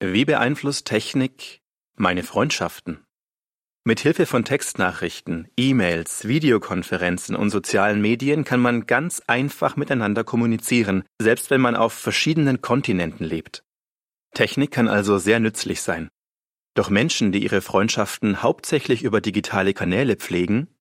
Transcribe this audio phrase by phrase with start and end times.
[0.00, 1.62] Wie beeinflusst Technik
[1.94, 3.04] meine Freundschaften?
[3.84, 11.04] Mit Hilfe von Textnachrichten, E-Mails, Videokonferenzen und sozialen Medien kann man ganz einfach miteinander kommunizieren,
[11.20, 13.62] selbst wenn man auf verschiedenen Kontinenten lebt.
[14.34, 16.08] Technik kann also sehr nützlich sein.
[16.74, 20.74] Doch Menschen, die ihre Freundschaften hauptsächlich über digitale Kanäle pflegen,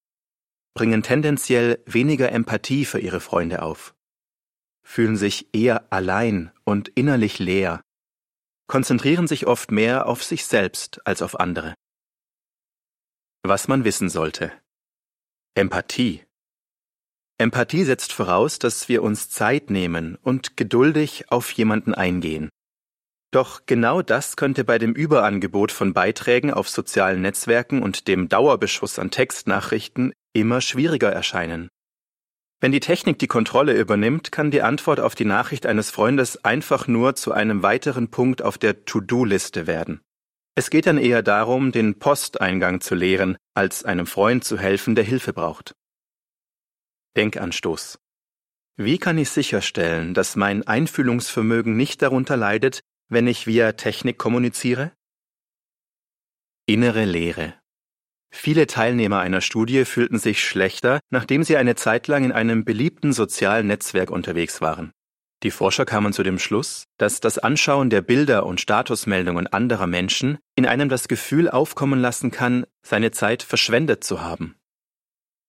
[0.73, 3.93] bringen tendenziell weniger Empathie für ihre Freunde auf,
[4.82, 7.84] fühlen sich eher allein und innerlich leer,
[8.74, 11.76] konzentrieren sich oft mehr auf sich selbst als auf andere.
[13.44, 14.52] Was man wissen sollte.
[15.54, 16.23] Empathie.
[17.38, 22.50] Empathie setzt voraus, dass wir uns Zeit nehmen und geduldig auf jemanden eingehen.
[23.30, 28.98] Doch genau das könnte bei dem Überangebot von Beiträgen auf sozialen Netzwerken und dem Dauerbeschuss
[28.98, 31.70] an Textnachrichten immer schwieriger erscheinen.
[32.63, 36.88] Wenn die Technik die Kontrolle übernimmt, kann die Antwort auf die Nachricht eines Freundes einfach
[36.88, 39.99] nur zu einem weiteren Punkt auf der To-Do-Liste werden.
[40.55, 45.03] Es geht dann eher darum, den Posteingang zu leeren, als einem Freund zu helfen, der
[45.03, 45.75] Hilfe braucht.
[47.17, 48.00] Denkanstoß.
[48.78, 54.94] Wie kann ich sicherstellen, dass mein Einfühlungsvermögen nicht darunter leidet, wenn ich via Technik kommuniziere?
[56.66, 57.56] Innere Leere.
[58.36, 63.14] Viele Teilnehmer einer Studie fühlten sich schlechter, nachdem sie eine Zeit lang in einem beliebten
[63.14, 64.92] sozialen Netzwerk unterwegs waren.
[65.44, 70.40] Die Forscher kamen zu dem Schluss, dass das Anschauen der Bilder und Statusmeldungen anderer Menschen
[70.56, 74.56] in einem das Gefühl aufkommen lassen kann, seine Zeit verschwendet zu haben.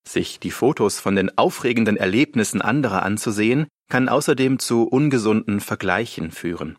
[0.06, 6.76] Sich die Fotos von den aufregenden Erlebnissen anderer anzusehen, kann außerdem zu ungesunden Vergleichen führen.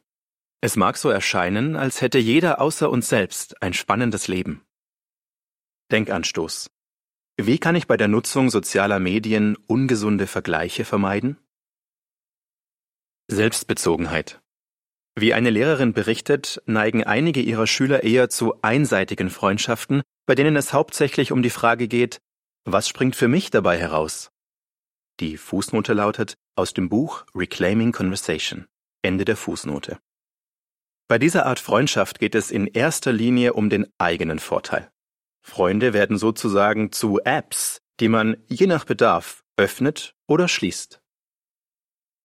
[0.61, 4.64] Es mag so erscheinen, als hätte jeder außer uns selbst ein spannendes Leben.
[5.91, 6.69] Denkanstoß.
[7.37, 11.37] Wie kann ich bei der Nutzung sozialer Medien ungesunde Vergleiche vermeiden?
[13.27, 14.41] Selbstbezogenheit.
[15.15, 20.73] Wie eine Lehrerin berichtet, neigen einige ihrer Schüler eher zu einseitigen Freundschaften, bei denen es
[20.73, 22.19] hauptsächlich um die Frage geht,
[22.65, 24.31] was springt für mich dabei heraus?
[25.19, 28.65] Die Fußnote lautet aus dem Buch Reclaiming Conversation.
[29.03, 29.99] Ende der Fußnote.
[31.07, 34.91] Bei dieser Art Freundschaft geht es in erster Linie um den eigenen Vorteil.
[35.45, 41.01] Freunde werden sozusagen zu Apps, die man je nach Bedarf öffnet oder schließt.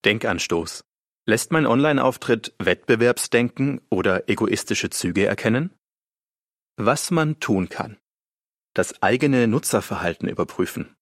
[0.07, 0.85] Denkanstoß.
[1.27, 5.77] Lässt mein Online-Auftritt Wettbewerbsdenken oder egoistische Züge erkennen?
[6.77, 7.99] Was man tun kann.
[8.73, 10.97] Das eigene Nutzerverhalten überprüfen.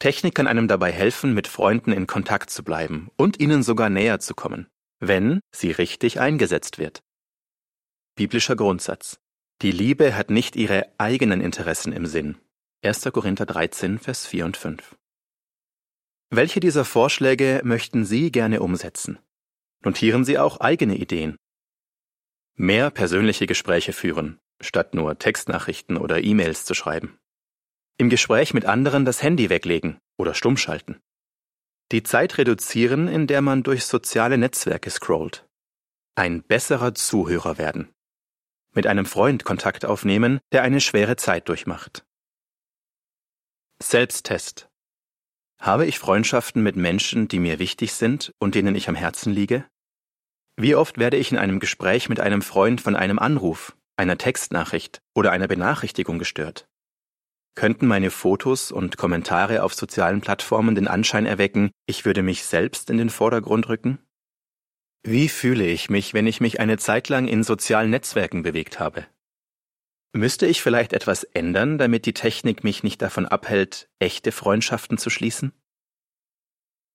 [0.00, 4.18] Technik kann einem dabei helfen, mit Freunden in Kontakt zu bleiben und ihnen sogar näher
[4.18, 4.66] zu kommen,
[4.98, 7.04] wenn sie richtig eingesetzt wird.
[8.16, 9.20] Biblischer Grundsatz.
[9.62, 12.36] Die Liebe hat nicht ihre eigenen Interessen im Sinn.
[12.82, 13.04] 1.
[13.10, 14.98] Korinther 13, Vers 4 und 5.
[16.28, 19.18] Welche dieser Vorschläge möchten Sie gerne umsetzen?
[19.82, 21.36] Notieren Sie auch eigene Ideen.
[22.54, 27.18] Mehr persönliche Gespräche führen, statt nur Textnachrichten oder E-Mails zu schreiben.
[27.96, 31.00] Im Gespräch mit anderen das Handy weglegen oder stummschalten.
[31.92, 35.48] Die Zeit reduzieren, in der man durch soziale Netzwerke scrollt.
[36.14, 37.95] Ein besserer Zuhörer werden
[38.76, 42.04] mit einem Freund Kontakt aufnehmen, der eine schwere Zeit durchmacht.
[43.82, 44.68] Selbsttest.
[45.58, 49.64] Habe ich Freundschaften mit Menschen, die mir wichtig sind und denen ich am Herzen liege?
[50.56, 55.00] Wie oft werde ich in einem Gespräch mit einem Freund von einem Anruf, einer Textnachricht
[55.14, 56.68] oder einer Benachrichtigung gestört?
[57.54, 62.90] Könnten meine Fotos und Kommentare auf sozialen Plattformen den Anschein erwecken, ich würde mich selbst
[62.90, 64.05] in den Vordergrund rücken?
[65.08, 69.06] Wie fühle ich mich, wenn ich mich eine Zeit lang in sozialen Netzwerken bewegt habe?
[70.12, 75.08] Müsste ich vielleicht etwas ändern, damit die Technik mich nicht davon abhält, echte Freundschaften zu
[75.08, 75.52] schließen?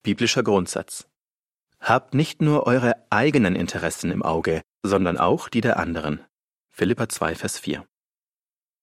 [0.04, 1.08] Biblischer Grundsatz.
[1.80, 6.20] Habt nicht nur eure eigenen Interessen im Auge, sondern auch die der anderen.
[6.70, 7.86] Philippa 2, Vers 4.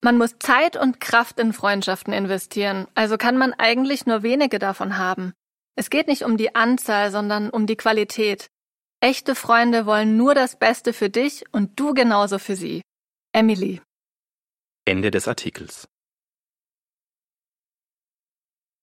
[0.00, 4.96] Man muss Zeit und Kraft in Freundschaften investieren, also kann man eigentlich nur wenige davon
[4.96, 5.34] haben.
[5.74, 8.48] Es geht nicht um die Anzahl, sondern um die Qualität.
[9.00, 12.82] Echte Freunde wollen nur das Beste für dich und du genauso für sie.
[13.32, 13.80] Emily.
[14.84, 15.88] Ende des Artikels.